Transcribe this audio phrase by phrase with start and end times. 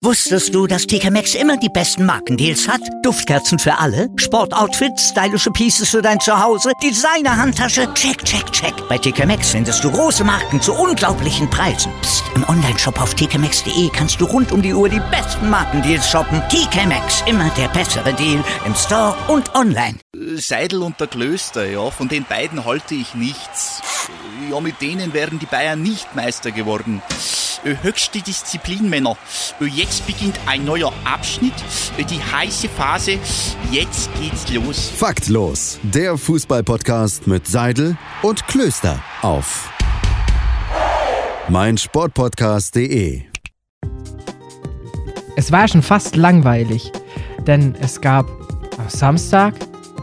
[0.00, 2.80] Wusstest du, dass TK Maxx immer die besten Markendeals hat?
[3.02, 8.72] Duftkerzen für alle, Sportoutfits, stylische Pieces für dein Zuhause, Designer-Handtasche, check, check, check.
[8.88, 11.92] Bei TK Maxx findest du große Marken zu unglaublichen Preisen.
[12.00, 12.24] Psst.
[12.34, 16.40] im Onlineshop auf tkmaxx.de kannst du rund um die Uhr die besten Markendeals shoppen.
[16.48, 19.98] TK Maxx, immer der bessere Deal im Store und online.
[20.36, 23.82] Seidel und der Klöster, ja, von den beiden halte ich nichts.
[24.50, 27.02] Ja, mit denen wären die Bayern nicht Meister geworden.
[27.64, 29.16] Äh, höchste Disziplin, Männer.
[29.60, 31.54] Äh, Jetzt beginnt ein neuer Abschnitt,
[31.96, 33.18] äh, die heiße Phase.
[33.70, 34.90] Jetzt geht's los.
[34.96, 39.70] Faktlos, der Fußballpodcast mit Seidel und Klöster auf
[41.48, 43.22] meinsportpodcast.de.
[45.36, 46.92] Es war schon fast langweilig,
[47.46, 48.28] denn es gab
[48.78, 49.54] am Samstag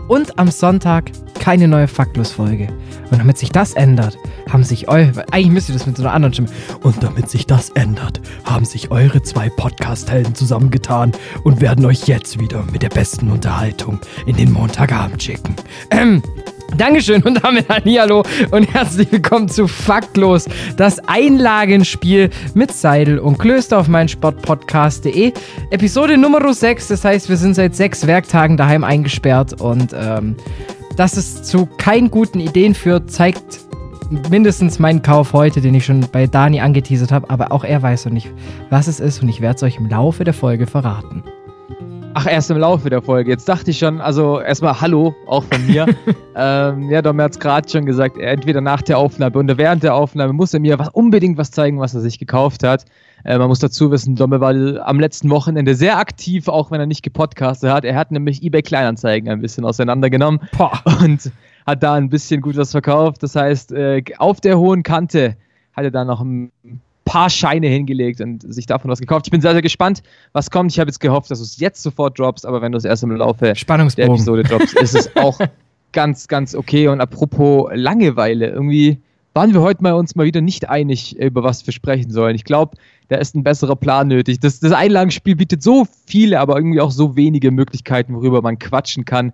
[0.07, 2.67] und am Sonntag keine neue Faktlos-Folge.
[3.11, 4.17] Und damit sich das ändert,
[4.49, 6.49] haben sich eure, eigentlich müsst ihr das mit so einer anderen Stimme,
[6.81, 11.11] und damit sich das ändert, haben sich eure zwei Podcast-Helden zusammengetan
[11.43, 15.55] und werden euch jetzt wieder mit der besten Unterhaltung in den Montagabend schicken.
[15.91, 16.21] Ähm,
[16.77, 23.79] Dankeschön und damit Hallihallo und herzlich willkommen zu Faktlos, das Einlagenspiel mit Seidel und Klöster
[23.79, 25.31] auf meinsportpodcast.de.
[25.69, 30.35] Episode Nummer 6, das heißt, wir sind seit sechs Werktagen daheim eingesperrt und ähm,
[30.97, 33.64] dass es zu keinen guten Ideen führt, zeigt
[34.29, 38.05] mindestens meinen Kauf heute, den ich schon bei Dani angeteasert habe, aber auch er weiß
[38.05, 38.31] noch nicht,
[38.69, 41.23] was es ist und ich werde es euch im Laufe der Folge verraten.
[42.17, 43.29] Ach, erst im Laufe der Folge.
[43.29, 45.85] Jetzt dachte ich schon, also erstmal Hallo, auch von mir.
[46.35, 49.95] ähm, ja, Dom hat es gerade schon gesagt, entweder nach der Aufnahme oder während der
[49.95, 52.85] Aufnahme muss er mir was, unbedingt was zeigen, was er sich gekauft hat.
[53.25, 54.53] Äh, man muss dazu wissen, Domme war
[54.87, 57.83] am letzten Wochenende sehr aktiv, auch wenn er nicht gepodcastet hat.
[57.83, 60.81] Er hat nämlich eBay Kleinanzeigen ein bisschen auseinandergenommen Boah.
[61.03, 61.31] und
[61.65, 63.23] hat da ein bisschen gut was verkauft.
[63.23, 65.35] Das heißt, äh, auf der hohen Kante
[65.73, 66.51] hat er da noch ein
[67.05, 69.27] paar Scheine hingelegt und sich davon was gekauft.
[69.27, 70.01] Ich bin sehr, sehr gespannt,
[70.33, 70.71] was kommt.
[70.71, 73.03] Ich habe jetzt gehofft, dass du es jetzt sofort droppst, aber wenn du es erst
[73.03, 73.55] im Laufe der
[74.05, 75.39] Episode droppst, ist es auch
[75.91, 76.87] ganz, ganz okay.
[76.87, 78.99] Und apropos Langeweile, irgendwie
[79.35, 82.35] waren wir heute mal uns mal wieder nicht einig, über was wir sprechen sollen.
[82.35, 82.77] Ich glaube,
[83.09, 84.39] da ist ein besserer Plan nötig.
[84.39, 89.05] Das, das Einlagenspiel bietet so viele, aber irgendwie auch so wenige Möglichkeiten, worüber man quatschen
[89.05, 89.33] kann.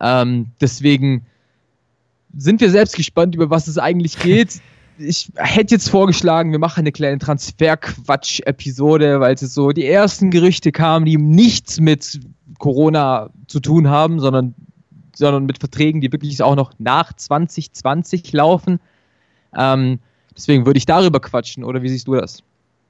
[0.00, 1.26] Ähm, deswegen
[2.36, 4.60] sind wir selbst gespannt, über was es eigentlich geht.
[4.98, 10.70] Ich hätte jetzt vorgeschlagen, wir machen eine kleine Transferquatsch-Episode, weil es so die ersten Gerüchte
[10.70, 12.20] kamen, die nichts mit
[12.58, 14.54] Corona zu tun haben, sondern,
[15.14, 18.80] sondern mit Verträgen, die wirklich auch noch nach 2020 laufen.
[19.56, 19.98] Ähm,
[20.36, 22.42] deswegen würde ich darüber quatschen, oder wie siehst du das?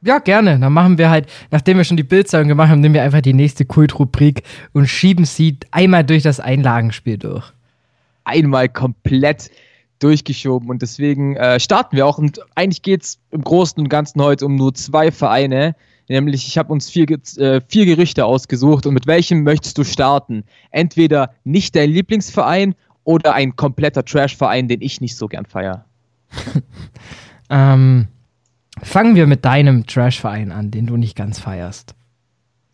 [0.02, 0.58] Ja, gerne.
[0.58, 3.32] Dann machen wir halt, nachdem wir schon die Bildzeitung gemacht haben, nehmen wir einfach die
[3.32, 4.42] nächste Kultrubrik
[4.72, 7.52] und schieben sie einmal durch das Einlagenspiel durch.
[8.24, 9.50] Einmal komplett
[9.98, 12.18] durchgeschoben und deswegen äh, starten wir auch.
[12.18, 15.74] Und eigentlich geht es im Großen und Ganzen heute um nur zwei Vereine.
[16.08, 20.44] Nämlich, ich habe uns vier, äh, vier Gerüchte ausgesucht und mit welchem möchtest du starten?
[20.70, 22.74] Entweder nicht dein Lieblingsverein
[23.04, 25.84] oder ein kompletter Trash-Verein, den ich nicht so gern feiere.
[27.50, 28.08] ähm,
[28.80, 31.94] Fangen wir mit deinem Trash-Verein an, den du nicht ganz feierst.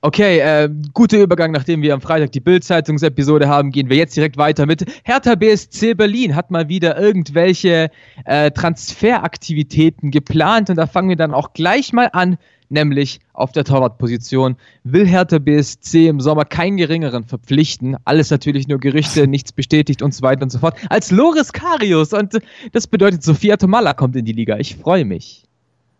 [0.00, 4.36] Okay, äh, guter Übergang, nachdem wir am Freitag die Bild-Zeitungsepisode haben, gehen wir jetzt direkt
[4.36, 7.90] weiter mit Hertha BSC Berlin hat mal wieder irgendwelche
[8.24, 12.38] äh, Transferaktivitäten geplant und da fangen wir dann auch gleich mal an,
[12.68, 14.56] nämlich auf der Torwartposition.
[14.84, 17.96] Will Hertha BSC im Sommer keinen geringeren verpflichten?
[18.04, 20.76] Alles natürlich nur Gerüchte, nichts bestätigt und so weiter und so fort.
[20.90, 22.38] Als Loris Karius und
[22.70, 24.58] das bedeutet, Sophia Tomalla kommt in die Liga.
[24.58, 25.42] Ich freue mich.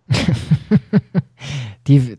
[1.89, 2.17] die,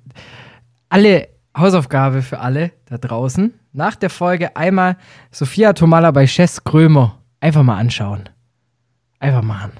[0.89, 3.53] alle Hausaufgabe für alle da draußen.
[3.73, 4.97] Nach der Folge einmal
[5.31, 8.29] Sophia Tomala bei Chess Krömer einfach mal anschauen.
[9.19, 9.71] Einfach machen.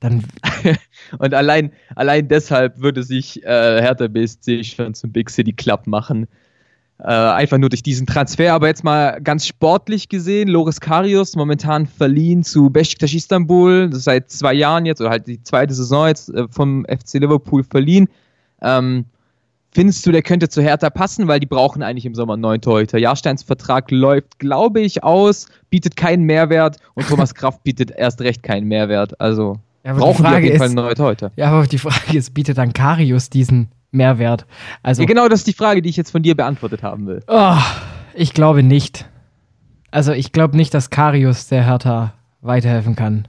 [0.00, 0.24] Dann
[1.18, 6.26] und allein, allein deshalb würde sich äh, Hertha BSC schon zum Big City Club machen.
[7.00, 8.54] Äh, einfach nur durch diesen Transfer.
[8.54, 14.54] Aber jetzt mal ganz sportlich gesehen, Loris Karius momentan verliehen zu Besiktas Istanbul, seit zwei
[14.54, 18.08] Jahren jetzt, oder halt die zweite Saison jetzt äh, vom FC Liverpool verliehen.
[18.60, 19.04] Ähm,
[19.72, 22.60] findest du, der könnte zu Hertha passen, weil die brauchen eigentlich im Sommer einen neuen
[22.60, 22.98] Torhüter.
[22.98, 28.42] Jahrsteins Vertrag läuft, glaube ich, aus, bietet keinen Mehrwert und Thomas Kraft bietet erst recht
[28.42, 29.20] keinen Mehrwert.
[29.20, 31.30] Also ja, brauchen die auf jeden ist, Fall einen neuen Torhüter.
[31.36, 34.46] Ja, aber die Frage ist, bietet dann Karius diesen Mehrwert.
[34.82, 37.22] Also, ja, genau das ist die Frage, die ich jetzt von dir beantwortet haben will.
[37.26, 37.56] Oh,
[38.14, 39.08] ich glaube nicht.
[39.90, 43.26] Also ich glaube nicht, dass Karius der Hertha weiterhelfen kann.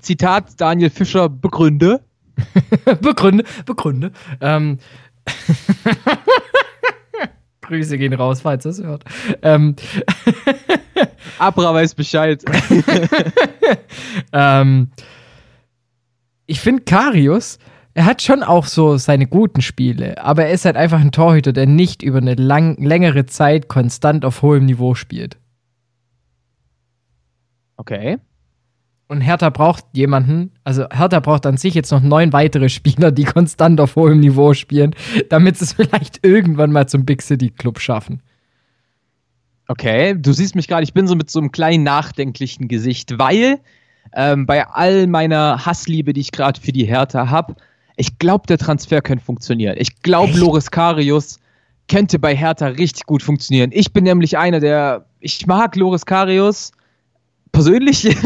[0.00, 2.00] Zitat Daniel Fischer, begründe.
[3.00, 4.12] begründe, begründe.
[4.40, 4.78] Ähm,
[7.62, 9.04] Grüße gehen raus, falls es hört.
[9.42, 9.76] Ähm,
[11.38, 12.44] Abra weiß Bescheid.
[14.32, 14.90] ähm,
[16.46, 17.58] ich finde, Karius
[17.94, 21.52] er hat schon auch so seine guten Spiele, aber er ist halt einfach ein Torhüter,
[21.52, 25.38] der nicht über eine lang, längere Zeit konstant auf hohem Niveau spielt.
[27.76, 28.18] Okay.
[29.06, 33.24] Und Hertha braucht jemanden, also Hertha braucht an sich jetzt noch neun weitere Spieler, die
[33.24, 34.94] konstant auf hohem Niveau spielen,
[35.28, 38.22] damit sie es vielleicht irgendwann mal zum Big City Club schaffen.
[39.68, 43.60] Okay, du siehst mich gerade, ich bin so mit so einem kleinen nachdenklichen Gesicht, weil
[44.14, 47.56] ähm, bei all meiner Hassliebe, die ich gerade für die Hertha habe,
[47.96, 49.76] ich glaube, der Transfer könnte funktionieren.
[49.78, 51.38] Ich glaube, Loris Karius
[51.88, 53.70] könnte bei Hertha richtig gut funktionieren.
[53.72, 56.72] Ich bin nämlich einer, der, ich mag Loris Karius
[57.54, 58.04] persönlich.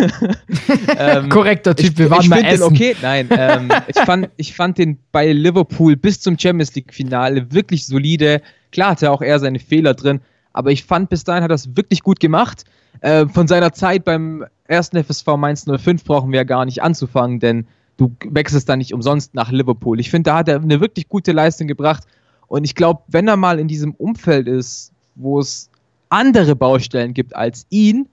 [0.98, 2.64] ähm, Korrekter Typ, ich, wir waren ich mal essen.
[2.64, 7.86] Okay, nein, ähm, ich, fand, ich fand den bei Liverpool bis zum Champions League-Finale wirklich
[7.86, 8.42] solide.
[8.72, 10.20] Klar hatte auch er seine Fehler drin,
[10.52, 12.64] aber ich fand bis dahin hat er es wirklich gut gemacht.
[13.00, 17.38] Äh, von seiner Zeit beim ersten FSV Mainz 05 brauchen wir ja gar nicht anzufangen,
[17.38, 17.66] denn
[17.96, 20.00] du wechselst da nicht umsonst nach Liverpool.
[20.00, 22.04] Ich finde, da hat er eine wirklich gute Leistung gebracht.
[22.46, 25.69] Und ich glaube, wenn er mal in diesem Umfeld ist, wo es
[26.08, 28.08] andere Baustellen gibt als ihn,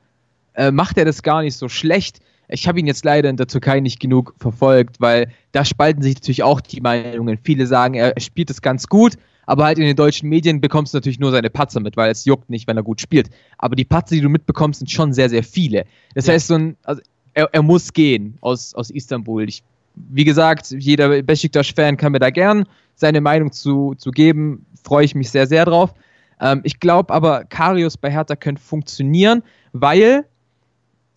[0.56, 2.20] äh, macht er das gar nicht so schlecht.
[2.48, 6.16] Ich habe ihn jetzt leider in der Türkei nicht genug verfolgt, weil da spalten sich
[6.16, 7.40] natürlich auch die Meinungen.
[7.44, 9.14] Viele sagen, er spielt es ganz gut,
[9.48, 12.26] aber halt in den deutschen Medien bekommst du natürlich nur seine Patzer mit, weil es
[12.26, 13.30] juckt nicht, wenn er gut spielt.
[13.58, 15.86] Aber die Patzer, die du mitbekommst, sind schon sehr, sehr viele.
[16.14, 16.34] Das ja.
[16.34, 17.02] heißt, so ein, also
[17.34, 19.48] er, er, muss gehen aus, aus Istanbul.
[19.48, 19.64] Ich,
[19.96, 22.66] wie gesagt, jeder Besiktas-Fan kann mir da gern
[22.96, 24.66] seine Meinung zu, zu geben.
[24.84, 25.94] Freue ich mich sehr, sehr drauf.
[26.40, 29.44] Ähm, ich glaube aber, Karius bei Hertha könnte funktionieren,
[29.74, 30.26] weil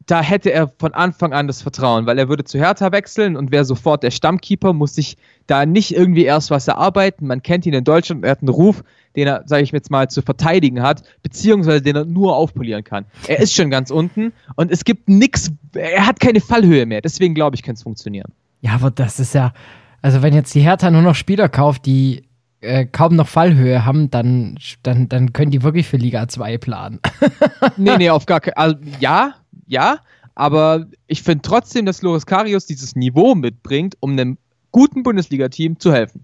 [0.09, 3.53] da hätte er von Anfang an das Vertrauen, weil er würde zu Hertha wechseln und
[3.53, 7.27] wäre sofort der Stammkeeper, muss sich da nicht irgendwie erst was erarbeiten.
[7.27, 8.83] Man kennt ihn in Deutschland, er hat einen Ruf,
[9.17, 13.05] den er, sage ich jetzt mal, zu verteidigen hat, beziehungsweise den er nur aufpolieren kann.
[13.27, 17.35] Er ist schon ganz unten und es gibt nichts, er hat keine Fallhöhe mehr, deswegen
[17.35, 18.33] glaube ich, kann es funktionieren.
[18.63, 19.53] Ja, aber das ist ja,
[20.01, 22.29] also wenn jetzt die Hertha nur noch Spieler kauft, die
[22.61, 27.01] äh, kaum noch Fallhöhe haben, dann, dann, dann können die wirklich für Liga 2 planen.
[27.77, 29.35] nee, nee, auf gar keinen also, Ja,
[29.69, 30.01] ja,
[30.35, 34.39] aber ich finde trotzdem, dass Loris Karius dieses Niveau mitbringt, um einem
[34.71, 36.23] guten Bundesliga-Team zu helfen.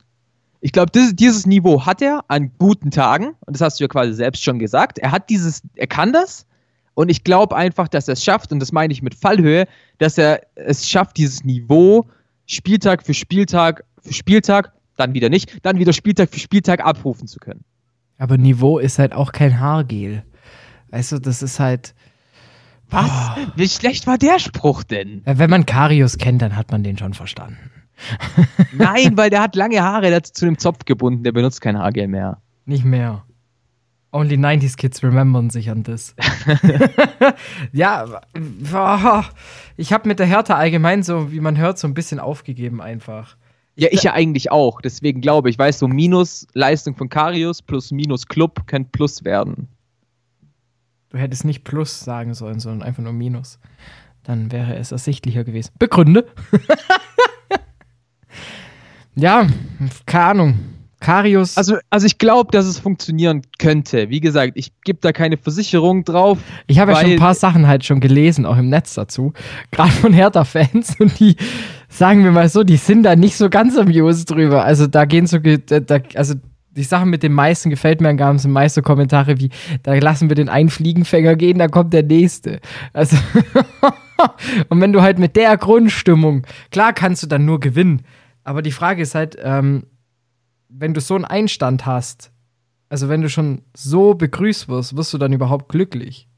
[0.61, 4.14] Ich glaube, dieses, Niveau hat er an guten Tagen, und das hast du ja quasi
[4.14, 4.99] selbst schon gesagt.
[4.99, 6.46] Er hat dieses, er kann das,
[6.94, 9.67] und ich glaube einfach, dass er es schafft, und das meine ich mit Fallhöhe,
[9.99, 12.06] dass er es schafft, dieses Niveau
[12.46, 17.41] Spieltag für Spieltag für Spieltag, dann wieder nicht, dann wieder Spieltag für Spieltag abrufen zu
[17.41, 17.64] können.
[18.19, 20.23] Aber Niveau ist halt auch kein Haargel.
[20.91, 21.94] Weißt du, das ist halt.
[22.90, 23.10] Was?
[23.10, 23.40] Oh.
[23.56, 25.22] Wie schlecht war der Spruch denn?
[25.25, 27.70] Wenn man Karius kennt, dann hat man den schon verstanden.
[28.72, 31.78] Nein, weil der hat lange Haare, der hat zu dem Zopf gebunden, der benutzt kein
[31.78, 32.38] Haargel mehr.
[32.66, 33.25] Nicht mehr.
[34.12, 36.14] Only 90s Kids remembern sich an das.
[37.72, 38.20] ja,
[39.76, 43.36] ich habe mit der Hertha allgemein so, wie man hört, so ein bisschen aufgegeben einfach.
[43.76, 44.81] Ja, ich ja eigentlich auch.
[44.81, 49.25] Deswegen glaube ich, weißt du, so Minus Leistung von Karius plus Minus Club könnte Plus
[49.25, 49.66] werden.
[51.14, 53.61] Du hättest nicht Plus sagen sollen, sondern einfach nur Minus.
[54.25, 55.70] Dann wäre es ersichtlicher gewesen.
[55.78, 56.26] Begründe.
[59.14, 59.46] ja,
[60.06, 60.58] keine Ahnung.
[60.99, 61.56] Karius.
[61.56, 64.11] Also, also ich glaube, dass es funktionieren könnte.
[64.11, 66.40] Wie gesagt, ich gebe da keine Versicherung drauf.
[66.66, 69.34] Ich habe ja schon ein paar Sachen halt schon gelesen, auch im Netz dazu.
[69.70, 70.99] Gerade von Hertha-Fans.
[70.99, 71.37] Und die,
[71.88, 74.64] sagen wir mal so, die sind da nicht so ganz amused drüber.
[74.64, 76.34] Also da gehen so, da, also
[76.76, 79.50] die Sachen mit den meisten gefällt mir, dann sind meist so Kommentare wie,
[79.82, 82.60] da lassen wir den einen Fliegenfänger gehen, da kommt der nächste.
[82.93, 83.16] Also,
[84.69, 88.02] und wenn du halt mit der Grundstimmung, klar kannst du dann nur gewinnen,
[88.43, 89.84] aber die Frage ist halt, ähm,
[90.69, 92.32] wenn du so einen Einstand hast,
[92.88, 96.28] also wenn du schon so begrüßt wirst, wirst du dann überhaupt glücklich?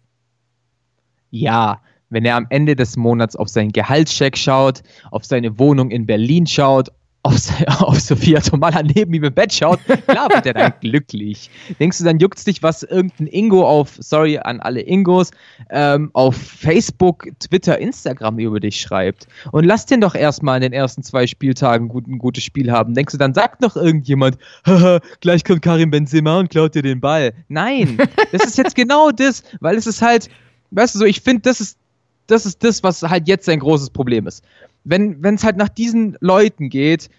[1.31, 6.07] Ja, wenn er am Ende des Monats auf seinen Gehaltscheck schaut, auf seine Wohnung in
[6.07, 6.90] Berlin schaut,
[7.26, 11.50] auf, auf Sophia Tomala neben ihm im Bett schaut, klar wird er dann glücklich.
[11.80, 15.30] Denkst du, dann juckt's dich, was irgendein Ingo auf, sorry an alle Ingos,
[15.71, 19.26] ähm, auf Facebook, Twitter, Instagram über dich schreibt?
[19.52, 22.95] Und lass den doch erstmal in den ersten zwei Spieltagen gut, ein gutes Spiel haben.
[22.95, 27.00] Denkst du, dann sagt doch irgendjemand, haha, gleich kommt Karim Benzema und klaut dir den
[27.00, 27.33] Ball.
[27.49, 27.99] Nein,
[28.33, 30.28] das ist jetzt genau das, weil es ist halt,
[30.71, 31.78] weißt du so, ich finde, das ist
[32.26, 34.45] das ist das, was halt jetzt sein großes Problem ist.
[34.88, 37.11] Wenn es halt nach diesen Leuten geht,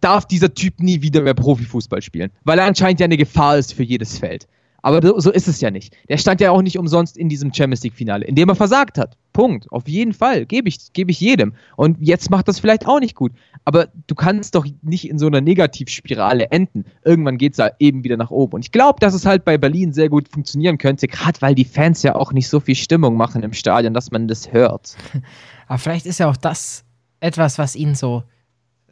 [0.00, 3.74] darf dieser Typ nie wieder mehr Profifußball spielen, weil er anscheinend ja eine Gefahr ist
[3.74, 4.48] für jedes Feld.
[4.82, 5.96] Aber so ist es ja nicht.
[6.08, 9.16] Der stand ja auch nicht umsonst in diesem Champions League-Finale, in dem er versagt hat.
[9.32, 9.70] Punkt.
[9.70, 10.44] Auf jeden Fall.
[10.44, 11.54] Gebe ich, geb ich jedem.
[11.76, 13.30] Und jetzt macht das vielleicht auch nicht gut.
[13.64, 16.84] Aber du kannst doch nicht in so einer Negativspirale enden.
[17.04, 18.54] Irgendwann geht es da eben wieder nach oben.
[18.54, 21.64] Und ich glaube, dass es halt bei Berlin sehr gut funktionieren könnte, gerade weil die
[21.64, 24.96] Fans ja auch nicht so viel Stimmung machen im Stadion, dass man das hört.
[25.68, 26.84] Aber vielleicht ist ja auch das
[27.22, 28.24] etwas, was ihn so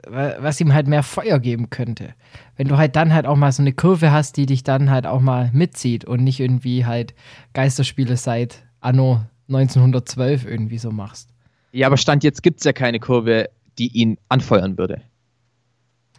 [0.08, 2.14] was ihm halt mehr Feuer geben könnte.
[2.56, 5.06] Wenn du halt dann halt auch mal so eine Kurve hast, die dich dann halt
[5.06, 7.14] auch mal mitzieht und nicht irgendwie halt
[7.52, 11.30] Geisterspiele seit Anno 1912 irgendwie so machst.
[11.72, 15.02] Ja, aber Stand jetzt gibt es ja keine Kurve, die ihn anfeuern würde.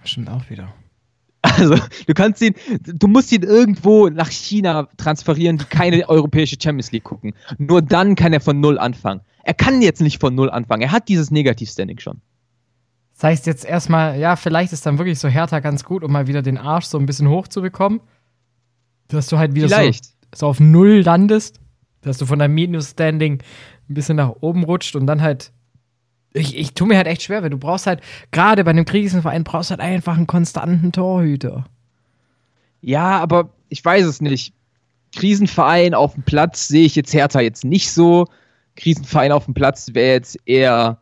[0.04, 0.74] Stimmt auch wieder.
[1.44, 1.76] Also,
[2.06, 2.54] du kannst ihn,
[2.86, 7.34] du musst ihn irgendwo nach China transferieren, die keine europäische Champions League gucken.
[7.58, 9.22] Nur dann kann er von Null anfangen.
[9.44, 10.82] Er kann jetzt nicht von Null anfangen.
[10.82, 12.22] Er hat dieses Negativstanding schon.
[13.16, 16.28] Das heißt jetzt erstmal, ja, vielleicht ist dann wirklich so Hertha ganz gut, um mal
[16.28, 18.02] wieder den Arsch so ein bisschen hochzubekommen.
[19.08, 20.00] Dass du halt wieder so,
[20.34, 21.60] so, auf Null landest.
[22.02, 23.44] Dass du von deinem Minus-Standing
[23.90, 25.52] ein bisschen nach oben rutscht und dann halt.
[26.34, 29.44] Ich, ich tue mir halt echt schwer, weil du brauchst halt, gerade bei einem Krisenverein,
[29.44, 31.66] brauchst du halt einfach einen konstanten Torhüter.
[32.80, 34.54] Ja, aber ich weiß es nicht.
[35.14, 38.28] Krisenverein auf dem Platz sehe ich jetzt Hertha jetzt nicht so.
[38.76, 40.98] Krisenverein auf dem Platz wäre jetzt eher,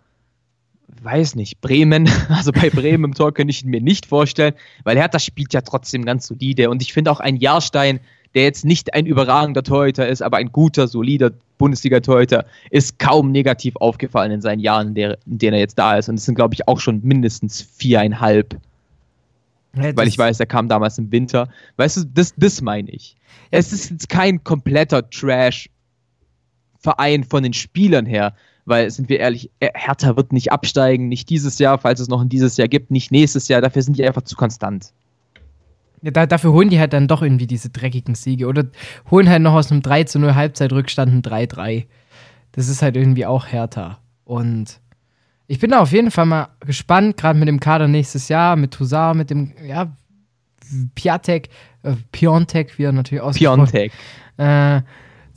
[1.02, 2.10] weiß nicht, Bremen.
[2.30, 6.06] Also bei Bremen im Tor könnte ich mir nicht vorstellen, weil Hertha spielt ja trotzdem
[6.06, 6.70] ganz solide.
[6.70, 8.00] Und ich finde auch ein Jahrstein,
[8.36, 13.76] der jetzt nicht ein überragender Torhüter ist, aber ein guter, solider Bundesliga-Torhüter, ist kaum negativ
[13.78, 16.10] aufgefallen in seinen Jahren, in, denen er jetzt da ist.
[16.10, 18.58] Und es sind, glaube ich, auch schon mindestens viereinhalb.
[19.76, 21.50] Ja, weil ich weiß, er kam damals im Winter.
[21.78, 23.16] Weißt du, das, das meine ich.
[23.52, 25.70] Es ist jetzt kein kompletter Trash
[26.80, 28.34] Verein von den Spielern her,
[28.66, 32.30] weil, sind wir ehrlich, Hertha wird nicht absteigen, nicht dieses Jahr, falls es noch ein
[32.30, 34.94] dieses Jahr gibt, nicht nächstes Jahr, dafür sind die einfach zu konstant.
[36.02, 38.66] Ja, da, dafür holen die halt dann doch irgendwie diese dreckigen Siege oder
[39.12, 41.86] holen halt noch aus einem 3 zu 0 Halbzeitrückstand ein 3-3.
[42.54, 44.00] Das ist halt irgendwie auch härter.
[44.24, 44.80] Und
[45.48, 48.72] ich bin da auf jeden Fall mal gespannt, gerade mit dem Kader nächstes Jahr, mit
[48.72, 49.92] Toussaint, mit dem, ja,
[50.96, 51.50] Piatek,
[51.84, 53.52] äh, Piontek, wie er natürlich ausspricht.
[53.52, 53.92] Piontek.
[54.38, 54.82] Äh,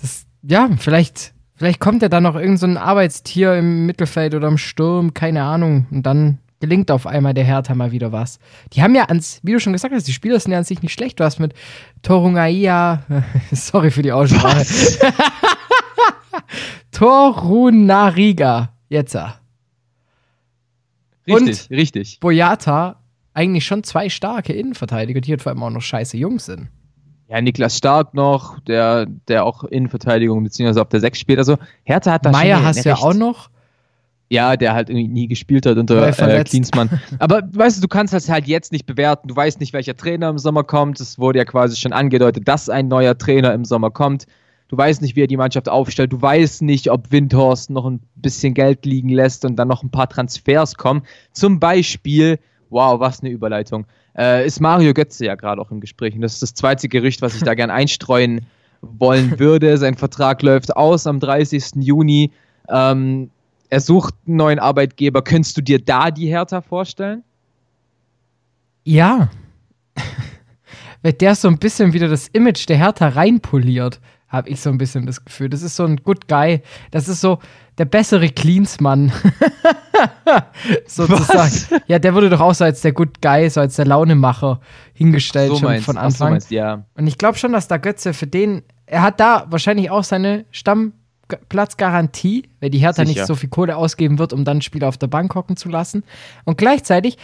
[0.00, 4.58] das, ja, vielleicht, vielleicht kommt ja dann noch irgendein so Arbeitstier im Mittelfeld oder im
[4.58, 5.86] Sturm, keine Ahnung.
[5.90, 8.38] Und dann gelingt auf einmal der Hertha mal wieder was.
[8.72, 10.80] Die haben ja ans, wie du schon gesagt hast, die Spieler sind ja an sich
[10.80, 11.18] nicht schlecht.
[11.18, 11.54] Du hast mit
[12.02, 13.02] Torungaia,
[13.52, 14.64] sorry für die Aussprache.
[16.92, 19.16] Torunariga, jetzt.
[21.26, 22.20] Richtig, Und richtig.
[22.20, 23.02] Boyata,
[23.34, 26.68] eigentlich schon zwei starke Innenverteidiger, die halt vor allem auch noch scheiße jung sind.
[27.32, 30.78] Ja, Niklas Stark noch, der, der auch Innenverteidigung bzw.
[30.78, 31.38] auf der 6 spielt.
[31.38, 33.48] Also Hertha hat da Meier schon hast du ja auch noch.
[34.28, 36.90] Ja, der halt irgendwie nie gespielt hat unter äh, Klinsmann.
[37.18, 39.28] Aber weißt du, du kannst das halt jetzt nicht bewerten.
[39.28, 41.00] Du weißt nicht, welcher Trainer im Sommer kommt.
[41.00, 44.26] Es wurde ja quasi schon angedeutet, dass ein neuer Trainer im Sommer kommt.
[44.68, 46.12] Du weißt nicht, wie er die Mannschaft aufstellt.
[46.12, 49.90] Du weißt nicht, ob Windhorst noch ein bisschen Geld liegen lässt und dann noch ein
[49.90, 51.00] paar Transfers kommen.
[51.32, 56.14] Zum Beispiel, wow, was eine Überleitung, äh, ist Mario Götze ja gerade auch im Gespräch.
[56.14, 58.46] Und das ist das zweite Gerücht, was ich da gern einstreuen
[58.80, 59.76] wollen würde.
[59.78, 61.76] Sein Vertrag läuft aus am 30.
[61.76, 62.32] Juni.
[62.68, 63.30] Ähm,
[63.68, 65.22] er sucht einen neuen Arbeitgeber.
[65.22, 67.24] Könntest du dir da die Hertha vorstellen?
[68.84, 69.30] Ja.
[71.02, 74.00] Weil der so ein bisschen wieder das Image der Hertha reinpoliert
[74.32, 75.50] habe ich so ein bisschen das Gefühl.
[75.50, 76.62] Das ist so ein Good Guy.
[76.90, 77.38] Das ist so
[77.76, 79.12] der bessere Cleansmann.
[80.86, 81.38] Sozusagen.
[81.38, 81.68] Was?
[81.86, 84.60] Ja, der wurde doch auch so als der Good Guy, so als der Launemacher
[84.94, 86.28] hingestellt so schon meinst, von Anfang.
[86.28, 86.84] So meinst, ja.
[86.94, 90.44] Und ich glaube schon, dass da Götze für den, er hat da wahrscheinlich auch seine
[90.50, 93.20] Stammplatzgarantie, weil die Hertha Sicher.
[93.20, 96.04] nicht so viel Kohle ausgeben wird, um dann Spieler auf der Bank hocken zu lassen.
[96.44, 97.18] Und gleichzeitig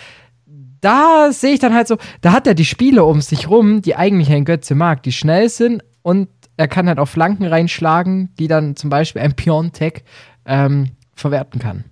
[0.80, 3.96] da sehe ich dann halt so, da hat er die Spiele um sich rum, die
[3.96, 8.48] eigentlich ein Götze mag, die schnell sind und er kann halt auch Flanken reinschlagen, die
[8.48, 10.04] dann zum Beispiel ein Piontek
[10.44, 11.84] ähm, verwerten kann.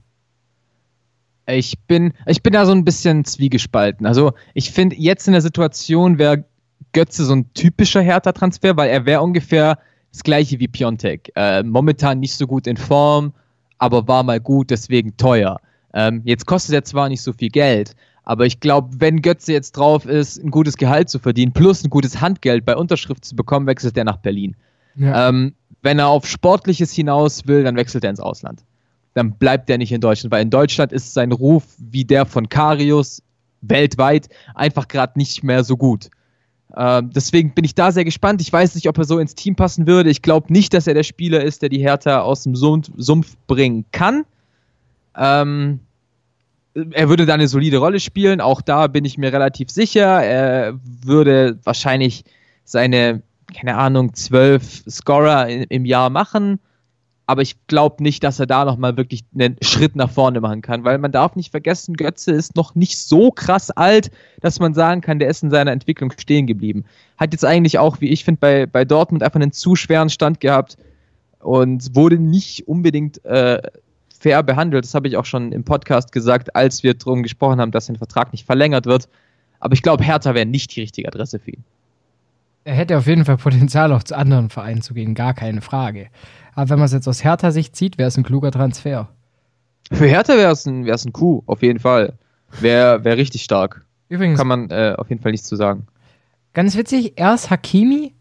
[1.47, 4.07] Ich bin, ich bin da so ein bisschen zwiegespalten.
[4.07, 6.45] Also ich finde, jetzt in der Situation wäre
[6.93, 9.79] Götze so ein typischer Hertha-Transfer, weil er wäre ungefähr
[10.13, 11.31] das gleiche wie Piontek.
[11.37, 13.33] Äh, momentan nicht so gut in Form,
[13.79, 15.61] aber war mal gut, deswegen teuer.
[15.93, 19.73] Ähm, jetzt kostet er zwar nicht so viel Geld, aber ich glaube, wenn Götze jetzt
[19.73, 23.67] drauf ist, ein gutes Gehalt zu verdienen, plus ein gutes Handgeld bei Unterschrift zu bekommen,
[23.67, 24.57] wechselt er nach Berlin.
[24.97, 25.29] Ja.
[25.29, 28.65] Ähm, wenn er auf Sportliches hinaus will, dann wechselt er ins Ausland.
[29.17, 32.51] Dann bleibt er nicht in Deutschland, weil in Deutschland ist sein Ruf wie der von
[32.51, 33.23] Karius
[33.63, 36.11] weltweit einfach gerade nicht mehr so gut.
[36.77, 38.43] Ähm, deswegen bin ich da sehr gespannt.
[38.43, 40.11] Ich weiß nicht, ob er so ins Team passen würde.
[40.11, 43.87] Ich glaube nicht, dass er der Spieler ist, der die Hertha aus dem Sumpf bringen
[43.91, 44.27] kann.
[45.17, 45.81] Ähm,
[46.75, 50.23] er würde da eine solide Rolle spielen, auch da bin ich mir relativ sicher.
[50.23, 52.25] Er würde wahrscheinlich
[52.65, 53.23] seine,
[53.55, 56.61] keine Ahnung, zwölf Scorer im Jahr machen.
[57.29, 60.85] Aber ich glaube nicht, dass er da nochmal wirklich einen Schritt nach vorne machen kann,
[60.85, 65.01] weil man darf nicht vergessen, Götze ist noch nicht so krass alt, dass man sagen
[65.01, 66.85] kann, der ist in seiner Entwicklung stehen geblieben.
[67.17, 70.39] Hat jetzt eigentlich auch, wie ich finde, bei, bei Dortmund einfach einen zu schweren Stand
[70.39, 70.77] gehabt
[71.41, 73.61] und wurde nicht unbedingt äh,
[74.19, 74.85] fair behandelt.
[74.85, 77.97] Das habe ich auch schon im Podcast gesagt, als wir darum gesprochen haben, dass sein
[77.97, 79.09] Vertrag nicht verlängert wird.
[79.59, 81.65] Aber ich glaube, Hertha wäre nicht die richtige Adresse für ihn.
[82.67, 86.09] Er hätte auf jeden Fall Potenzial, auch zu anderen Vereinen zu gehen, gar keine Frage.
[86.57, 89.09] Aber wenn man es jetzt aus Hertha-Sicht sieht, wäre es ein kluger Transfer.
[89.93, 92.15] Für Hertha wäre es ein, wär's ein Coup, auf jeden Fall.
[92.61, 93.87] Wäre wär richtig stark.
[94.09, 95.87] Übrigens, Kann man äh, auf jeden Fall nichts zu sagen.
[96.55, 98.15] ganz witzig, erst Hakimi,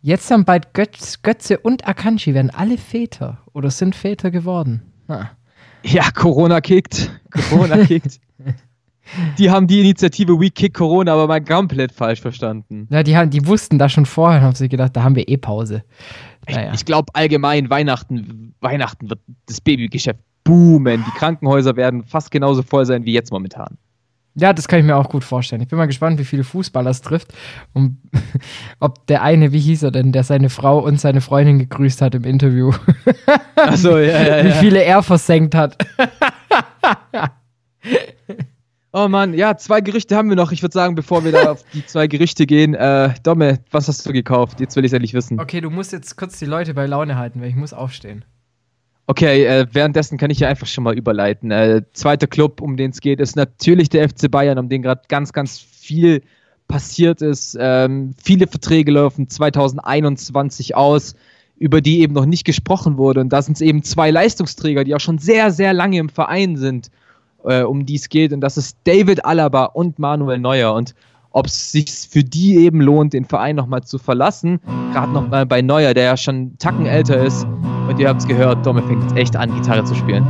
[0.00, 4.80] jetzt dann bald Götz, Götze und Akanji werden alle Väter oder sind Väter geworden.
[5.08, 5.26] Ah.
[5.82, 7.10] Ja, Corona kickt.
[7.50, 8.20] Corona kickt.
[9.38, 12.86] Die haben die Initiative We Kick Corona aber mal komplett falsch verstanden.
[12.90, 15.28] Ja, die, haben, die wussten das schon vorher und haben sich gedacht, da haben wir
[15.28, 15.82] eh Pause.
[16.48, 16.72] Naja.
[16.74, 21.04] Ich glaube allgemein, Weihnachten, Weihnachten wird das Babygeschäft boomen.
[21.06, 23.78] Die Krankenhäuser werden fast genauso voll sein wie jetzt momentan.
[24.34, 25.60] Ja, das kann ich mir auch gut vorstellen.
[25.60, 27.34] Ich bin mal gespannt, wie viele Fußballer es trifft.
[27.74, 27.98] Und
[28.80, 32.14] ob der eine, wie hieß er denn, der seine Frau und seine Freundin gegrüßt hat
[32.14, 32.72] im Interview.
[33.56, 34.54] Achso, ja, ja, wie ja.
[34.54, 35.76] viele er versenkt hat.
[38.94, 40.52] Oh Mann, ja, zwei Gerichte haben wir noch.
[40.52, 44.06] Ich würde sagen, bevor wir da auf die zwei Gerichte gehen, äh, Domme, was hast
[44.06, 44.60] du gekauft?
[44.60, 45.40] Jetzt will ich es endlich wissen.
[45.40, 48.24] Okay, du musst jetzt kurz die Leute bei Laune halten, weil ich muss aufstehen.
[49.06, 51.50] Okay, äh, währenddessen kann ich ja einfach schon mal überleiten.
[51.50, 55.02] Äh, zweiter Club, um den es geht, ist natürlich der FC Bayern, um den gerade
[55.08, 56.22] ganz, ganz viel
[56.68, 57.56] passiert ist.
[57.58, 61.14] Ähm, viele Verträge laufen 2021 aus,
[61.56, 63.20] über die eben noch nicht gesprochen wurde.
[63.20, 66.56] Und da sind es eben zwei Leistungsträger, die auch schon sehr, sehr lange im Verein
[66.56, 66.90] sind,
[67.44, 68.32] äh, um die es geht.
[68.32, 70.74] Und das ist David Alaba und Manuel Neuer.
[70.74, 70.94] Und
[71.30, 74.60] ob es sich für die eben lohnt, den Verein nochmal zu verlassen,
[74.92, 77.46] gerade nochmal bei Neuer, der ja schon einen Tacken älter ist.
[77.88, 80.24] Und ihr habt es gehört, Domme fängt jetzt echt an, Gitarre zu spielen.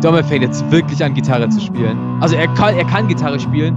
[0.00, 1.98] Domme fängt jetzt wirklich an, Gitarre zu spielen.
[2.20, 3.74] Also er kann, er kann Gitarre spielen.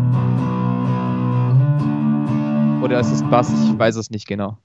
[2.84, 3.51] Oder ist es Bass?
[3.51, 4.58] Ich weiß es nicht genau.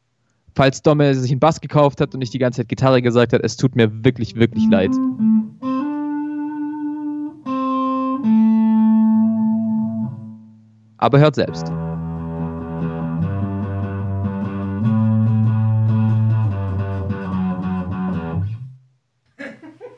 [0.55, 3.43] Falls Domme sich einen Bass gekauft hat und nicht die ganze Zeit Gitarre gesagt hat,
[3.43, 4.91] es tut mir wirklich, wirklich leid.
[10.99, 11.67] Aber hört selbst.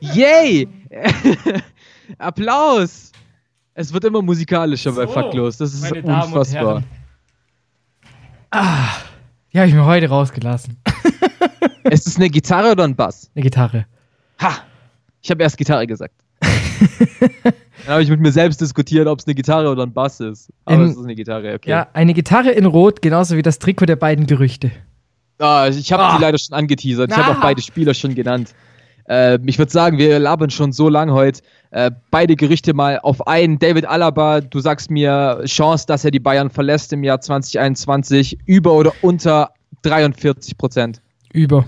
[0.00, 0.68] Yay!
[2.18, 3.12] Applaus!
[3.74, 5.57] Es wird immer musikalischer bei So, Faktlos.
[5.59, 6.83] Das ist unfassbar.
[8.50, 8.88] Ah,
[9.53, 10.79] die habe ich mir heute rausgelassen.
[11.85, 13.31] Ist es eine Gitarre oder ein Bass?
[13.35, 13.87] Eine Gitarre.
[14.40, 14.53] Ha!
[15.20, 16.14] Ich habe erst Gitarre gesagt.
[17.85, 20.51] Dann habe ich mit mir selbst diskutiert, ob es eine Gitarre oder ein Bass ist.
[20.64, 21.71] Aber In- es ist eine Gitarre, okay.
[21.71, 24.71] Ja, eine Gitarre in Rot, genauso wie das Trikot der beiden Gerüchte.
[25.38, 26.17] Ah, ich habe Ah.
[26.17, 27.11] die leider schon angeteasert.
[27.11, 27.38] Ich habe Ah.
[27.38, 28.55] auch beide Spieler schon genannt.
[29.09, 31.41] Äh, ich würde sagen, wir labern schon so lang heute.
[31.71, 33.59] Äh, beide Gerüchte mal auf einen.
[33.59, 38.73] David Alaba, du sagst mir Chance, dass er die Bayern verlässt im Jahr 2021, über
[38.75, 39.51] oder unter
[39.83, 41.01] 43 Prozent.
[41.33, 41.64] Über.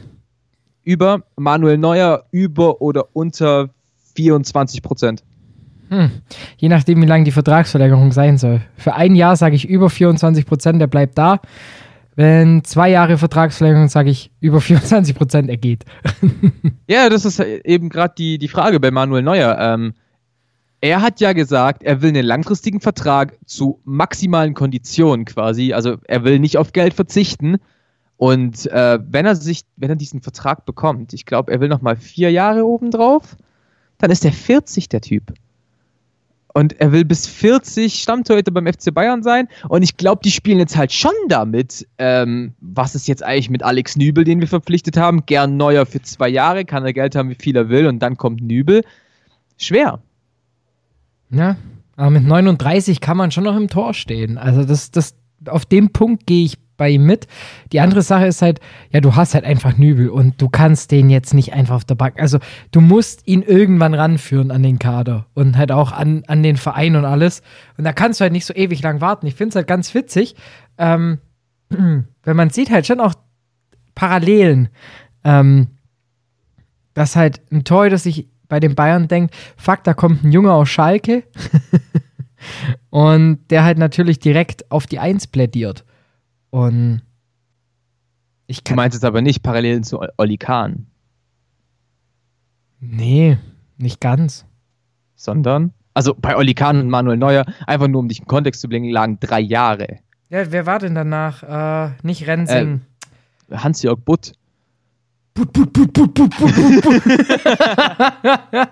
[0.83, 3.71] Über Manuel Neuer, über oder unter
[4.21, 5.23] 24 Prozent.
[5.89, 6.11] Hm.
[6.59, 8.61] Je nachdem, wie lang die Vertragsverlängerung sein soll.
[8.77, 11.41] Für ein Jahr sage ich über 24 Prozent, der bleibt da.
[12.17, 15.85] Wenn zwei Jahre Vertragsverlängerung sage ich über 24 Prozent, er geht.
[16.87, 19.57] Ja, das ist eben gerade die, die Frage bei Manuel Neuer.
[19.61, 19.95] Ähm,
[20.81, 25.73] er hat ja gesagt, er will einen langfristigen Vertrag zu maximalen Konditionen quasi.
[25.73, 27.59] Also er will nicht auf Geld verzichten.
[28.17, 31.81] Und äh, wenn er sich, wenn er diesen Vertrag bekommt, ich glaube, er will noch
[31.81, 33.37] mal vier Jahre obendrauf,
[34.01, 35.33] dann ist er 40 der Typ.
[36.53, 39.47] Und er will bis 40 Stammtorhüter beim FC Bayern sein.
[39.69, 43.63] Und ich glaube, die spielen jetzt halt schon damit, ähm, was ist jetzt eigentlich mit
[43.63, 45.27] Alex Nübel, den wir verpflichtet haben.
[45.27, 47.87] Gern Neuer für zwei Jahre, kann er Geld haben, wie viel er will.
[47.87, 48.83] Und dann kommt Nübel.
[49.59, 50.01] Schwer.
[51.31, 51.57] Ja,
[51.97, 54.39] aber mit 39 kann man schon noch im Tor stehen.
[54.39, 55.15] Also das, das,
[55.47, 57.29] auf dem Punkt gehe ich bei ihm mit.
[57.73, 58.59] Die andere Sache ist halt,
[58.91, 61.95] ja, du hast halt einfach Nübel und du kannst den jetzt nicht einfach auf der
[61.95, 62.19] Bank.
[62.19, 62.39] Also
[62.73, 66.97] du musst ihn irgendwann ranführen an den Kader und halt auch an, an den Verein
[66.97, 67.43] und alles.
[67.77, 69.27] Und da kannst du halt nicht so ewig lang warten.
[69.27, 70.37] Ich finde es halt ganz witzig,
[70.79, 71.19] ähm,
[71.69, 73.13] wenn man sieht halt schon auch
[73.95, 74.71] Parallelen,
[75.23, 75.67] ähm,
[76.95, 80.71] dass halt ein Torhüter sich bei den Bayern denkt, fuck, da kommt ein Junge aus
[80.71, 81.25] Schalke
[82.89, 85.85] und der halt natürlich direkt auf die Eins plädiert.
[86.51, 87.03] Und
[88.47, 88.77] ich Du kann.
[88.77, 90.87] meinst jetzt aber nicht Parallelen zu Oli Kahn,
[92.81, 93.39] Nee,
[93.77, 94.47] nicht ganz.
[95.15, 95.73] sondern.
[95.93, 98.91] Also bei Oli Kahn und Manuel Neuer, einfach nur um dich in Kontext zu bringen,
[98.91, 99.99] lagen drei Jahre.
[100.31, 101.43] Ja, wer war denn danach?
[101.43, 102.81] Äh, nicht Rensing.
[103.51, 104.33] Hans-Jörg Butt.
[105.35, 108.69] Put, put, put, put, put, put, put, put.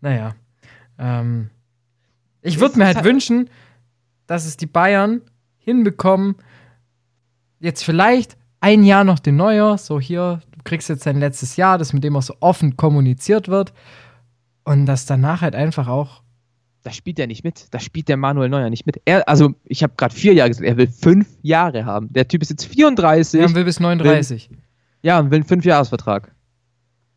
[0.00, 0.34] naja.
[0.98, 1.50] Ähm,
[2.42, 3.48] ich würde mir halt wünschen,
[4.26, 5.22] dass es die Bayern
[5.60, 6.36] hinbekommen,
[7.60, 11.78] jetzt vielleicht ein Jahr noch den Neuer, so hier, du kriegst jetzt dein letztes Jahr,
[11.78, 13.72] das mit dem auch so offen kommuniziert wird.
[14.64, 16.22] Und dass danach halt einfach auch.
[16.82, 17.66] Da spielt er nicht mit.
[17.72, 19.00] Da spielt der Manuel Neuer nicht mit.
[19.04, 22.10] Er, also, ich habe gerade vier Jahre gesagt, er will fünf Jahre haben.
[22.12, 23.40] Der Typ ist jetzt 34.
[23.40, 24.50] Ja, will bis 39.
[24.50, 24.58] Will,
[25.02, 26.34] ja, und will einen Fünfjahresvertrag.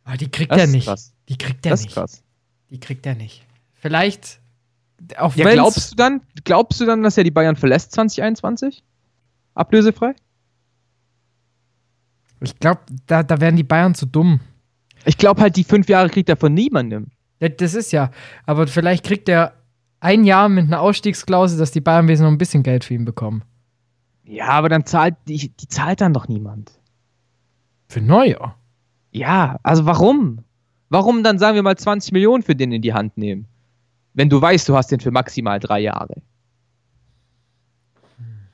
[0.03, 0.85] Aber die kriegt er nicht.
[0.85, 1.13] Krass.
[1.29, 1.89] Die kriegt er das nicht.
[1.89, 2.23] Ist krass.
[2.69, 3.45] Die kriegt er nicht.
[3.73, 4.41] Vielleicht.
[5.17, 8.83] Auch ja, glaubst du dann, glaubst du dann, dass er die Bayern verlässt 2021?
[9.55, 10.15] Ablösefrei?
[12.41, 14.39] Ich glaube, da, da wären die Bayern zu dumm.
[15.05, 17.07] Ich glaube halt, die fünf Jahre kriegt er von niemandem.
[17.39, 18.11] Ja, das ist ja.
[18.45, 19.53] Aber vielleicht kriegt er
[19.99, 23.05] ein Jahr mit einer Ausstiegsklausel, dass die Bayern wesentlich noch ein bisschen Geld für ihn
[23.05, 23.43] bekommen.
[24.25, 26.71] Ja, aber dann zahlt die, die zahlt dann doch niemand.
[27.87, 28.55] Für Neuer?
[29.11, 30.43] Ja, also warum?
[30.89, 33.47] Warum dann sagen wir mal 20 Millionen für den in die Hand nehmen?
[34.13, 36.21] Wenn du weißt, du hast den für maximal drei Jahre.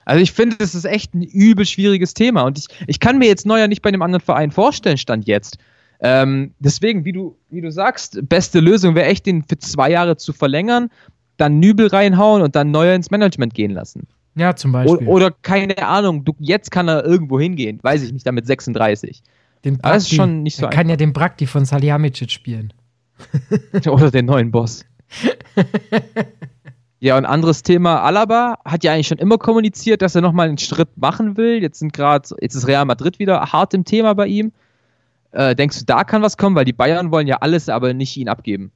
[0.05, 3.27] Also ich finde, das ist echt ein übel schwieriges Thema und ich, ich kann mir
[3.27, 5.57] jetzt Neuer nicht bei einem anderen Verein vorstellen, stand jetzt.
[5.99, 10.17] Ähm, deswegen, wie du, wie du sagst, beste Lösung wäre echt, den für zwei Jahre
[10.17, 10.89] zu verlängern,
[11.37, 14.07] dann Nübel reinhauen und dann Neuer ins Management gehen lassen.
[14.35, 15.07] Ja, zum Beispiel.
[15.07, 19.21] O oder keine Ahnung, du, jetzt kann er irgendwo hingehen, weiß ich nicht, damit 36.
[19.65, 22.73] Den Aber das ist schon nicht so Er kann ja den Brakti von Salihamidzic spielen.
[23.85, 24.85] oder den neuen Boss.
[26.99, 30.57] ja, und anderes Thema, Alaba hat ja eigentlich schon immer kommuniziert, dass er nochmal einen
[30.57, 31.61] Schritt machen will.
[31.61, 34.51] Jetzt sind gerade, jetzt ist Real Madrid wieder hart im Thema bei ihm.
[35.31, 36.55] Äh, denkst du, da kann was kommen?
[36.55, 38.71] Weil die Bayern wollen ja alles, aber nicht ihn abgeben.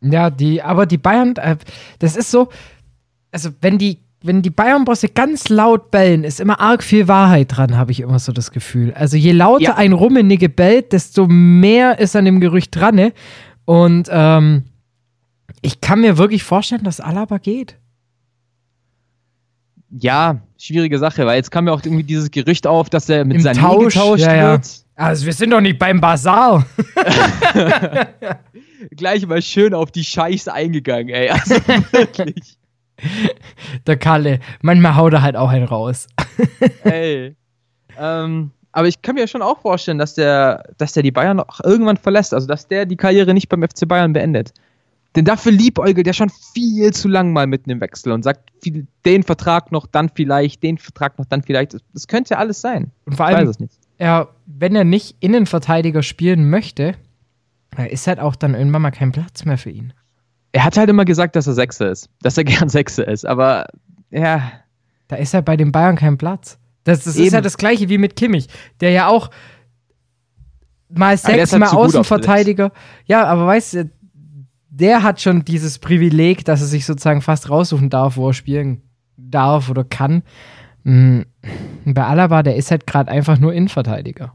[0.00, 1.56] Ja, die, aber die Bayern, äh,
[1.98, 2.48] das ist so,
[3.30, 7.76] also wenn die wenn die Bayern-Bosse ganz laut bellen, ist immer arg viel Wahrheit dran,
[7.76, 8.92] habe ich immer so das Gefühl.
[8.94, 9.74] Also je lauter ja.
[9.74, 12.94] ein Rummenigge bellt, desto mehr ist an dem Gerücht dran.
[12.94, 13.12] Ne?
[13.64, 14.64] Und ähm,
[15.60, 17.78] ich kann mir wirklich vorstellen, dass Alaba geht.
[19.90, 23.36] Ja, schwierige Sache, weil jetzt kam ja auch irgendwie dieses Gerücht auf, dass er mit
[23.36, 24.66] Im seinem Tausch, getauscht ja, wird.
[24.66, 25.04] Ja.
[25.04, 26.66] Also wir sind doch nicht beim Basar.
[28.90, 31.28] Gleich mal schön auf die Scheiß eingegangen, ey.
[31.28, 31.54] Also
[31.92, 32.56] wirklich.
[33.86, 34.38] Der Kalle.
[34.62, 36.06] Manchmal haut er halt auch einen raus.
[36.84, 37.34] Ey.
[37.98, 41.60] Ähm, aber ich kann mir schon auch vorstellen, dass der, dass der die Bayern auch
[41.64, 42.32] irgendwann verlässt.
[42.32, 44.52] Also, dass der die Karriere nicht beim FC Bayern beendet.
[45.14, 48.86] Denn dafür liebäugelt er schon viel zu lang mal mit einem Wechsel und sagt, viel,
[49.04, 51.76] den Vertrag noch, dann vielleicht, den Vertrag noch, dann vielleicht.
[51.92, 52.90] Das, könnte ja alles sein.
[53.04, 53.52] Und vor allem,
[53.98, 56.94] er, wenn er nicht Innenverteidiger spielen möchte,
[57.90, 59.92] ist halt auch dann irgendwann mal kein Platz mehr für ihn
[60.52, 62.08] er hat halt immer gesagt, dass er Sechser ist.
[62.22, 63.26] Dass er gern Sechser ist.
[63.26, 63.66] Aber
[64.10, 64.52] ja.
[65.08, 66.58] Da ist halt bei den Bayern kein Platz.
[66.84, 68.48] Das, das ist ja das gleiche wie mit Kimmich,
[68.80, 69.30] der ja auch
[70.88, 72.72] mal sechs, halt mal Außenverteidiger.
[73.06, 73.90] Ja, aber weißt du,
[74.74, 78.80] der hat schon dieses Privileg, dass er sich sozusagen fast raussuchen darf, wo er spielen
[79.18, 80.22] darf oder kann.
[80.82, 81.26] Mhm.
[81.84, 84.34] Bei Alaba, der ist halt gerade einfach nur Innenverteidiger.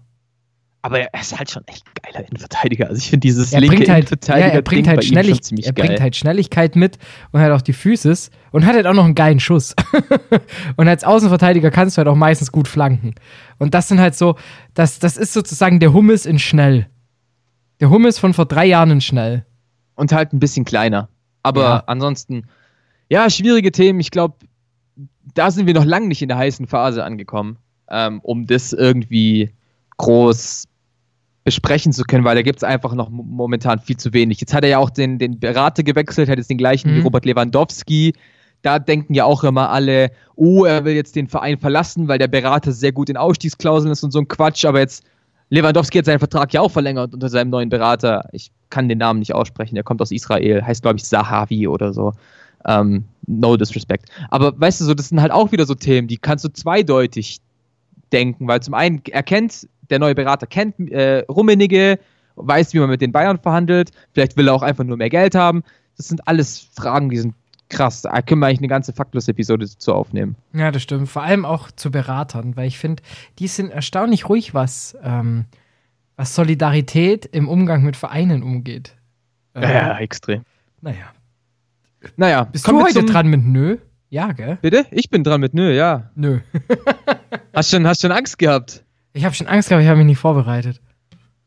[0.83, 2.87] Aber er ist halt schon echt geiler Innenverteidiger.
[2.87, 5.87] Also ich finde dieses er linke halt, Innenverteidiger ja, er bringt halt Schnellig Er geil.
[5.87, 6.99] bringt halt Schnelligkeit mit
[7.31, 9.75] und halt auch die Physis und hat halt auch noch einen geilen Schuss.
[10.77, 13.15] und als Außenverteidiger kannst du halt auch meistens gut flanken.
[13.57, 14.35] Und das sind halt so,
[14.75, 16.87] das, das ist sozusagen der Hummus in schnell.
[17.79, 19.47] Der Hummus von vor drei Jahren in schnell.
[19.97, 21.09] Und halt ein bisschen kleiner.
[21.43, 21.83] Aber ja.
[21.87, 22.45] ansonsten,
[23.09, 23.99] ja, schwierige Themen.
[23.99, 24.35] Ich glaube,
[25.33, 27.57] da sind wir noch lange nicht in der heißen Phase angekommen,
[27.89, 29.51] ähm, um das irgendwie
[29.97, 30.67] groß
[31.43, 34.41] besprechen zu können, weil da gibt es einfach noch momentan viel zu wenig.
[34.41, 36.95] Jetzt hat er ja auch den, den Berater gewechselt, hat jetzt den gleichen mhm.
[36.97, 38.13] wie Robert Lewandowski.
[38.63, 42.27] Da denken ja auch immer alle, oh, er will jetzt den Verein verlassen, weil der
[42.27, 44.65] Berater sehr gut in Ausstiegsklauseln ist und so ein Quatsch.
[44.65, 45.05] Aber jetzt,
[45.49, 48.27] Lewandowski hat seinen Vertrag ja auch verlängert unter seinem neuen Berater.
[48.31, 51.93] Ich kann den Namen nicht aussprechen, der kommt aus Israel, heißt glaube ich Sahavi oder
[51.93, 52.13] so.
[52.65, 54.09] Ähm, no disrespect.
[54.29, 57.39] Aber weißt du, so, das sind halt auch wieder so Themen, die kannst du zweideutig
[58.11, 61.99] denken, weil zum einen erkennt der neue Berater kennt äh, Rummenigge,
[62.35, 65.35] weiß, wie man mit den Bayern verhandelt, vielleicht will er auch einfach nur mehr Geld
[65.35, 65.63] haben.
[65.95, 67.35] Das sind alles Fragen, die sind
[67.69, 68.01] krass.
[68.01, 70.35] Da können wir eigentlich eine ganze Faktlos-Episode zu aufnehmen.
[70.53, 71.09] Ja, das stimmt.
[71.09, 73.03] Vor allem auch zu Beratern, weil ich finde,
[73.39, 75.45] die sind erstaunlich ruhig, was, ähm,
[76.15, 78.95] was Solidarität im Umgang mit Vereinen umgeht.
[79.53, 80.43] Äh, ja, extrem.
[80.81, 81.11] Naja.
[82.15, 82.43] Naja.
[82.45, 83.77] Bist du heute dran mit Nö?
[84.09, 84.57] Ja, gell?
[84.61, 84.85] Bitte?
[84.91, 86.11] Ich bin dran mit Nö, ja.
[86.15, 86.39] Nö.
[87.53, 88.85] hast, schon, hast schon Angst gehabt?
[89.13, 90.81] Ich habe schon Angst gehabt, ich habe mich nicht vorbereitet.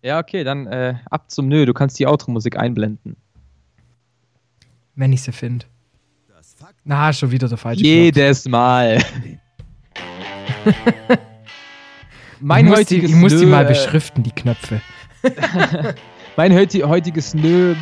[0.03, 1.67] Ja, okay, dann äh, ab zum Nö.
[1.67, 3.17] Du kannst die Outro-Musik einblenden.
[4.95, 5.67] Wenn ich sie finde.
[6.85, 8.53] Na, schon wieder der falsche Jedes Plot.
[8.53, 8.99] Mal.
[12.41, 14.81] mein ich heutiges die, Ich muss Nö, die mal beschriften, die Knöpfe.
[16.37, 17.75] mein heutiges Nö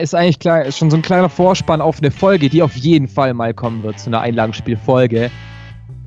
[0.00, 3.08] ist eigentlich klar, ist schon so ein kleiner Vorspann auf eine Folge, die auf jeden
[3.08, 5.30] Fall mal kommen wird, zu einer Einlagenspielfolge.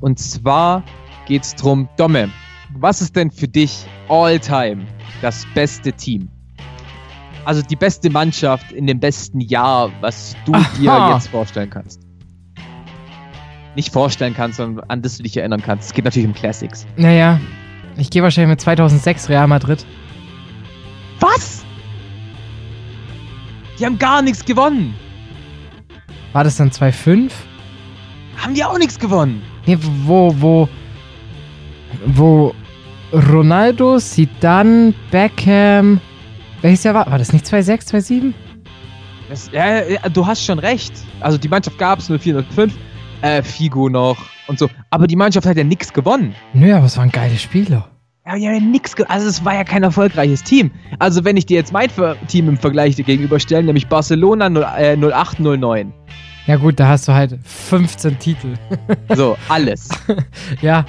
[0.00, 0.82] Und zwar
[1.26, 2.30] geht es darum, Domme,
[2.74, 4.86] was ist denn für dich all time
[5.20, 6.28] das beste Team?
[7.44, 11.08] Also die beste Mannschaft in dem besten Jahr, was du Aha.
[11.08, 12.11] dir jetzt vorstellen kannst.
[13.74, 15.86] Nicht vorstellen kannst, sondern an das du dich erinnern kannst.
[15.86, 16.86] Es geht natürlich um Classics.
[16.96, 17.40] Naja,
[17.96, 19.84] ich gehe wahrscheinlich mit 2006 Real Madrid.
[21.20, 21.64] Was?
[23.78, 24.94] Die haben gar nichts gewonnen.
[26.32, 27.30] War das dann 2-5?
[28.36, 29.42] Haben die auch nichts gewonnen.
[29.66, 30.68] Nee, wo, wo,
[32.06, 32.54] wo
[33.12, 36.00] Ronaldo, Zidane, Beckham,
[36.62, 37.10] welches Jahr war?
[37.10, 38.32] War das nicht 2-6, 2-7?
[39.28, 40.92] Das, ja, ja, du hast schon recht.
[41.20, 42.74] Also die Mannschaft gab es 04, 05,
[43.22, 44.68] äh, Figo noch und so.
[44.90, 46.34] Aber die Mannschaft hat ja nichts gewonnen.
[46.52, 47.88] Nö, aber es waren geile Spieler.
[48.26, 50.70] Ja, ja nichts ge Also es war ja kein erfolgreiches Team.
[50.98, 51.88] Also wenn ich dir jetzt mein
[52.28, 55.92] Team im Vergleich gegenüberstelle, nämlich Barcelona 0, äh, 08, 09.
[56.46, 58.54] Ja gut, da hast du halt 15 Titel.
[59.14, 59.88] So, alles.
[60.62, 60.84] ja.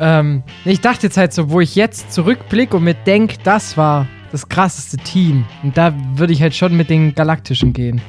[0.00, 4.06] ähm, ich dachte jetzt halt so, wo ich jetzt zurückblicke und mir denke, das war
[4.30, 5.44] das krasseste Team.
[5.62, 8.00] Und da würde ich halt schon mit den Galaktischen gehen.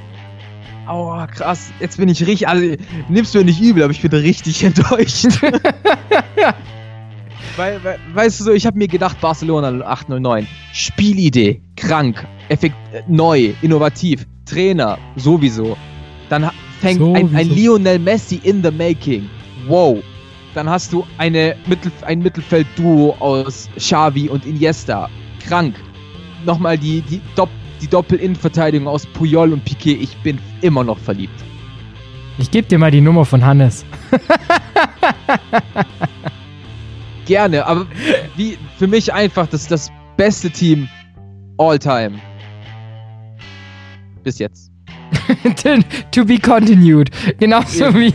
[0.85, 1.71] Aua, krass.
[1.79, 2.75] Jetzt bin ich richtig, also
[3.07, 5.25] nimmst du mir nicht übel, aber ich bin richtig enttäuscht.
[7.55, 13.01] weil, weil, weißt du so, ich habe mir gedacht, Barcelona 0809, Spielidee, krank, effekt, äh,
[13.07, 15.77] neu, innovativ, Trainer, sowieso.
[16.29, 16.49] Dann
[16.81, 17.49] fängt ein, ein.
[17.49, 19.29] Lionel Messi in the making.
[19.67, 20.03] Wow.
[20.53, 25.09] Dann hast du eine Mittel, ein Mittelfeldduo aus Xavi und Iniesta.
[25.47, 25.75] Krank.
[26.45, 27.49] Nochmal die, die, Dopp,
[27.83, 29.97] die Doppel-Innenverteidigung aus Puyol und Piquet.
[30.01, 31.43] Ich bin immer noch verliebt.
[32.37, 33.85] Ich gebe dir mal die Nummer von Hannes.
[37.25, 37.85] Gerne, aber
[38.35, 40.87] wie für mich einfach das, das beste Team
[41.57, 42.19] all time.
[44.23, 44.71] Bis jetzt.
[46.11, 47.09] to be continued.
[47.37, 47.93] Genauso, Ja.
[47.93, 48.13] wie,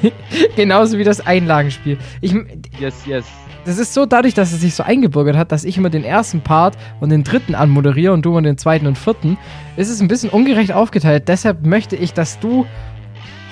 [0.56, 1.98] genauso wie das Einlagenspiel.
[2.22, 2.34] Ich,
[2.80, 3.26] Yes, yes.
[3.68, 6.40] Das ist so dadurch, dass es sich so eingebürgert hat, dass ich immer den ersten
[6.40, 9.36] Part und den dritten anmoderiere und du immer den zweiten und vierten,
[9.76, 11.28] ist es ein bisschen ungerecht aufgeteilt.
[11.28, 12.66] Deshalb möchte ich, dass du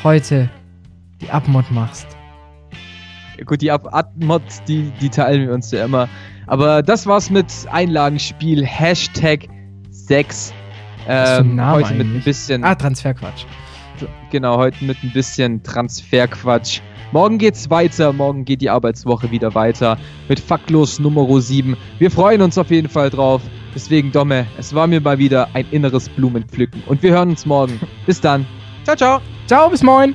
[0.02, 0.48] heute
[1.20, 2.06] die Abmod machst.
[3.38, 6.08] Ja, Gut, die Ab- Ad-Mods, die, die teilen wir uns ja immer.
[6.46, 8.64] Aber das war's mit Einlagenspiel.
[8.64, 9.48] Hashtag
[9.90, 10.52] 6.
[11.06, 12.24] Was für ein Ähm, heute mit ein eigentlich?
[12.24, 12.64] bisschen.
[12.64, 13.44] Ah, Transferquatsch.
[14.30, 16.80] Genau, heute mit ein bisschen Transferquatsch.
[17.12, 19.96] Morgen geht's weiter, morgen geht die Arbeitswoche wieder weiter
[20.28, 21.76] mit Faktlos Nummer 7.
[21.98, 23.42] Wir freuen uns auf jeden Fall drauf.
[23.74, 26.82] Deswegen, Domme, es war mir mal wieder ein inneres Blumenpflücken.
[26.86, 27.78] Und wir hören uns morgen.
[28.06, 28.46] Bis dann.
[28.84, 29.20] Ciao, ciao.
[29.46, 30.14] Ciao, bis moin.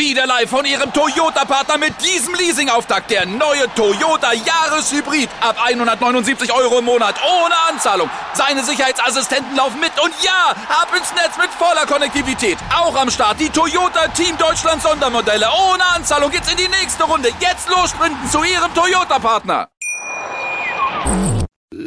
[0.00, 3.10] Wieder live von Ihrem Toyota-Partner mit diesem Leasing-Auftakt.
[3.10, 5.28] Der neue Toyota Jahreshybrid.
[5.42, 7.16] Ab 179 Euro im Monat.
[7.22, 8.08] Ohne Anzahlung.
[8.32, 9.92] Seine Sicherheitsassistenten laufen mit.
[10.02, 12.56] Und ja, ab ins Netz mit voller Konnektivität.
[12.74, 15.46] Auch am Start die Toyota Team Deutschland Sondermodelle.
[15.70, 17.28] Ohne Anzahlung geht's in die nächste Runde.
[17.38, 19.68] Jetzt los sprinten zu Ihrem Toyota-Partner.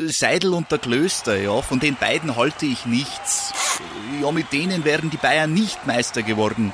[0.05, 3.53] Seidel und der Klöster, ja, von den beiden halte ich nichts.
[4.21, 6.73] Ja, mit denen wären die Bayern nicht Meister geworden.